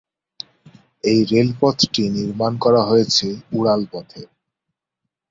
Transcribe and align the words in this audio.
এই 1.03 1.19
রেলপথটি 1.31 2.03
নির্মাণ 2.15 2.53
করা 2.57 2.81
হয়েছে 2.83 3.27
উড়াল 3.53 3.81
পথে। 3.91 4.21